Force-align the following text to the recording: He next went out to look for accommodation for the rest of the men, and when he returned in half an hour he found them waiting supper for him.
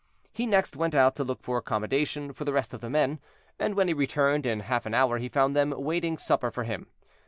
He 0.33 0.47
next 0.47 0.75
went 0.75 0.95
out 0.95 1.15
to 1.17 1.23
look 1.23 1.43
for 1.43 1.59
accommodation 1.59 2.33
for 2.33 2.43
the 2.43 2.51
rest 2.53 2.73
of 2.73 2.81
the 2.81 2.89
men, 2.89 3.19
and 3.59 3.75
when 3.75 3.87
he 3.87 3.93
returned 3.93 4.47
in 4.47 4.61
half 4.61 4.87
an 4.87 4.95
hour 4.95 5.19
he 5.19 5.29
found 5.29 5.55
them 5.55 5.75
waiting 5.77 6.17
supper 6.17 6.49
for 6.49 6.63
him. 6.63 6.87